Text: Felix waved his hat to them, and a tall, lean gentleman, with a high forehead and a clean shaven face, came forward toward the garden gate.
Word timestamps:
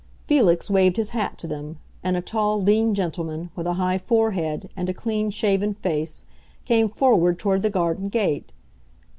Felix 0.25 0.67
waved 0.67 0.97
his 0.97 1.11
hat 1.11 1.37
to 1.37 1.45
them, 1.45 1.77
and 2.03 2.17
a 2.17 2.21
tall, 2.21 2.59
lean 2.59 2.95
gentleman, 2.95 3.51
with 3.55 3.67
a 3.67 3.73
high 3.75 3.99
forehead 3.99 4.67
and 4.75 4.89
a 4.89 4.95
clean 4.95 5.29
shaven 5.29 5.75
face, 5.75 6.25
came 6.65 6.89
forward 6.89 7.37
toward 7.37 7.61
the 7.61 7.69
garden 7.69 8.09
gate. 8.09 8.51